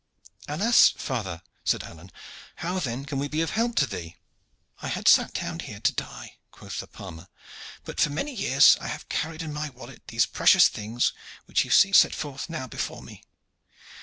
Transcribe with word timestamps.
"Alas! 0.47 0.91
father," 0.97 1.43
said 1.63 1.83
Alleyne, 1.83 2.11
"how 2.55 2.79
then 2.79 3.05
can 3.05 3.19
we 3.19 3.27
be 3.27 3.41
of 3.41 3.51
help 3.51 3.75
to 3.75 3.85
thee?" 3.85 4.17
"I 4.81 4.87
had 4.87 5.07
sat 5.07 5.31
down 5.31 5.59
here 5.59 5.79
to 5.79 5.93
die," 5.93 6.37
quoth 6.49 6.79
the 6.79 6.87
palmer; 6.87 7.27
"but 7.83 7.99
for 7.99 8.09
many 8.09 8.33
years 8.33 8.77
I 8.81 8.87
have 8.87 9.07
carried 9.09 9.43
in 9.43 9.53
my 9.53 9.69
wallet 9.69 10.01
these 10.07 10.25
precious 10.25 10.69
things 10.69 11.13
which 11.45 11.65
you 11.65 11.69
see 11.69 11.91
set 11.91 12.15
forth 12.15 12.49
now 12.49 12.65
before 12.65 13.03
me. 13.03 13.21